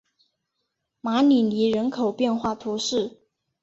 [0.99, 3.19] 马里尼人口变化图示